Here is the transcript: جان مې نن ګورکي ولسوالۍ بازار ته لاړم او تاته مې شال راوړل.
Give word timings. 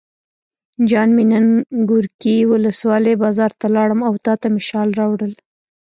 جان 0.89 1.09
مې 1.15 1.23
نن 1.31 1.45
ګورکي 1.89 2.37
ولسوالۍ 2.51 3.13
بازار 3.23 3.51
ته 3.59 3.67
لاړم 3.75 3.99
او 4.07 4.13
تاته 4.25 4.47
مې 4.53 4.61
شال 4.69 4.89
راوړل. 4.99 5.33